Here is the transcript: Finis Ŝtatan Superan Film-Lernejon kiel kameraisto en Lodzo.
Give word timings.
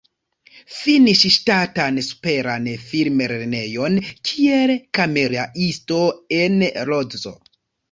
Finis 0.77 1.19
Ŝtatan 1.35 1.99
Superan 2.07 2.71
Film-Lernejon 2.87 4.01
kiel 4.31 4.75
kameraisto 5.01 6.03
en 6.43 6.61
Lodzo. 6.93 7.39